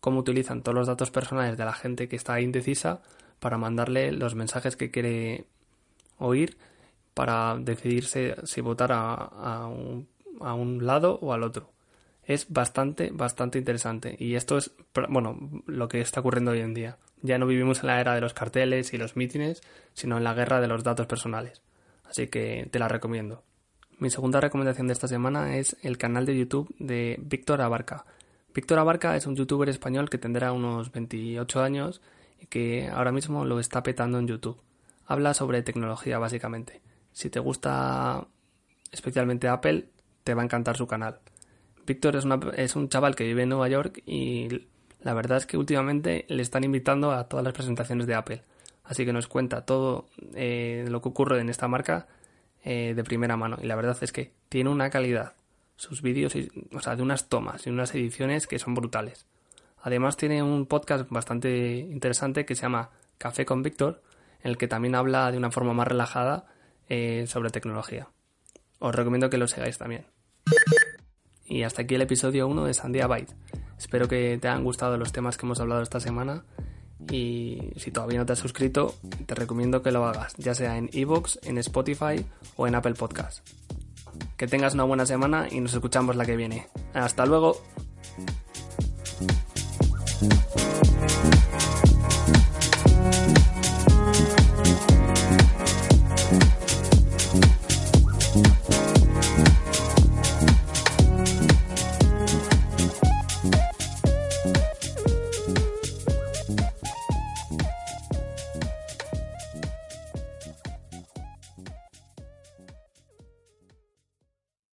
cómo 0.01 0.19
utilizan 0.19 0.61
todos 0.61 0.75
los 0.75 0.87
datos 0.87 1.09
personales 1.09 1.57
de 1.57 1.63
la 1.63 1.71
gente 1.71 2.09
que 2.09 2.17
está 2.17 2.41
indecisa 2.41 3.01
para 3.39 3.57
mandarle 3.57 4.11
los 4.11 4.35
mensajes 4.35 4.75
que 4.75 4.91
quiere 4.91 5.47
oír 6.17 6.57
para 7.13 7.57
decidirse 7.59 8.35
si 8.43 8.61
votar 8.61 8.91
a, 8.93 9.67
un, 9.67 10.07
lado 10.85 11.19
o 11.21 11.33
al 11.33 11.43
otro 11.43 11.71
es 12.25 12.47
bastante, 12.49 13.11
bastante 13.11 13.59
interesante. 13.59 14.15
Y 14.17 14.35
esto 14.35 14.57
es, 14.57 14.71
bueno, 15.09 15.37
lo 15.67 15.87
que 15.89 15.99
está 15.99 16.21
ocurriendo 16.21 16.51
hoy 16.51 16.61
en 16.61 16.73
día. 16.73 16.97
Ya 17.21 17.37
no 17.37 17.45
vivimos 17.45 17.81
en 17.81 17.87
la 17.87 17.99
era 17.99 18.15
de 18.15 18.21
los 18.21 18.33
carteles 18.33 18.93
y 18.93 18.97
los 18.97 19.15
mítines, 19.15 19.61
sino 19.93 20.17
en 20.17 20.23
la 20.23 20.33
guerra 20.33 20.61
de 20.61 20.67
los 20.67 20.83
datos 20.83 21.05
personales. 21.05 21.61
Así 22.05 22.27
que 22.27 22.67
te 22.71 22.79
la 22.79 22.87
recomiendo. 22.87 23.43
Mi 23.99 24.09
segunda 24.09 24.41
recomendación 24.41 24.87
de 24.87 24.93
esta 24.93 25.07
semana 25.07 25.57
es 25.57 25.77
el 25.81 25.97
canal 25.97 26.25
de 26.25 26.37
YouTube 26.37 26.73
de 26.79 27.17
Víctor 27.21 27.61
Abarca. 27.61 28.05
Víctor 28.53 28.79
Abarca 28.79 29.15
es 29.15 29.25
un 29.25 29.35
youtuber 29.35 29.69
español 29.69 30.09
que 30.09 30.17
tendrá 30.17 30.51
unos 30.51 30.91
28 30.91 31.61
años 31.61 32.01
y 32.39 32.47
que 32.47 32.89
ahora 32.89 33.11
mismo 33.11 33.45
lo 33.45 33.59
está 33.59 33.81
petando 33.83 34.19
en 34.19 34.27
YouTube. 34.27 34.59
Habla 35.05 35.33
sobre 35.33 35.61
tecnología 35.63 36.19
básicamente. 36.19 36.81
Si 37.11 37.29
te 37.29 37.39
gusta 37.39 38.27
especialmente 38.91 39.47
Apple, 39.47 39.87
te 40.23 40.33
va 40.33 40.41
a 40.41 40.45
encantar 40.45 40.77
su 40.77 40.87
canal. 40.87 41.19
Víctor 41.85 42.15
es, 42.15 42.75
un 42.75 42.89
chaval 42.89 43.15
que 43.15 43.25
vive 43.25 43.43
en 43.43 43.49
Nueva 43.49 43.67
York 43.67 44.01
y 44.05 44.67
la 45.01 45.13
verdad 45.13 45.37
es 45.37 45.45
que 45.45 45.57
últimamente 45.57 46.25
le 46.29 46.41
están 46.41 46.63
invitando 46.63 47.11
a 47.11 47.27
todas 47.27 47.43
las 47.43 47.53
presentaciones 47.53 48.07
de 48.07 48.15
Apple. 48.15 48.43
Así 48.85 49.05
que 49.05 49.13
nos 49.13 49.27
cuenta 49.27 49.65
todo 49.65 50.07
eh, 50.33 50.85
lo 50.87 51.01
que 51.01 51.09
ocurre 51.09 51.41
en 51.41 51.49
esta 51.49 51.67
marca 51.67 52.07
eh, 52.63 52.93
de 52.95 53.03
primera 53.03 53.35
mano. 53.35 53.57
Y 53.61 53.67
la 53.67 53.75
verdad 53.75 53.97
es 54.01 54.13
que 54.13 54.31
tiene 54.47 54.69
una 54.69 54.89
calidad, 54.89 55.33
sus 55.75 56.01
vídeos, 56.01 56.33
o 56.73 56.79
sea, 56.79 56.95
de 56.95 57.03
unas 57.03 57.27
tomas 57.27 57.67
y 57.67 57.69
unas 57.69 57.93
ediciones 57.95 58.47
que 58.47 58.59
son 58.59 58.75
brutales. 58.75 59.25
Además 59.81 60.15
tiene 60.15 60.41
un 60.41 60.65
podcast 60.65 61.09
bastante 61.09 61.77
interesante 61.77 62.45
que 62.45 62.55
se 62.55 62.61
llama 62.61 62.91
Café 63.17 63.45
con 63.45 63.63
Víctor, 63.63 64.01
el 64.43 64.57
que 64.57 64.67
también 64.67 64.95
habla 64.95 65.31
de 65.31 65.37
una 65.37 65.51
forma 65.51 65.73
más 65.73 65.87
relajada 65.87 66.45
eh, 66.89 67.25
sobre 67.27 67.49
tecnología. 67.49 68.09
Os 68.79 68.93
recomiendo 68.93 69.29
que 69.29 69.37
lo 69.37 69.47
sigáis 69.47 69.77
también. 69.77 70.05
Y 71.45 71.63
hasta 71.63 71.83
aquí 71.83 71.95
el 71.95 72.01
episodio 72.01 72.47
1 72.47 72.65
de 72.65 72.73
Sandia 72.73 73.07
Byte. 73.07 73.33
Espero 73.77 74.07
que 74.07 74.37
te 74.39 74.47
hayan 74.47 74.63
gustado 74.63 74.97
los 74.97 75.11
temas 75.11 75.37
que 75.37 75.45
hemos 75.45 75.59
hablado 75.59 75.81
esta 75.81 75.99
semana 75.99 76.43
y 77.11 77.71
si 77.75 77.91
todavía 77.91 78.19
no 78.19 78.25
te 78.25 78.33
has 78.33 78.39
suscrito, 78.39 78.95
te 79.25 79.35
recomiendo 79.35 79.81
que 79.81 79.91
lo 79.91 80.05
hagas, 80.05 80.35
ya 80.37 80.55
sea 80.55 80.77
en 80.77 80.89
Evox, 80.93 81.39
en 81.43 81.57
Spotify 81.57 82.25
o 82.55 82.67
en 82.67 82.75
Apple 82.75 82.93
Podcast. 82.93 83.47
Que 84.37 84.47
tengas 84.47 84.73
una 84.73 84.83
buena 84.83 85.05
semana 85.05 85.47
y 85.49 85.59
nos 85.59 85.73
escuchamos 85.73 86.15
la 86.15 86.25
que 86.25 86.35
viene. 86.35 86.67
Hasta 86.93 87.25
luego. 87.25 87.57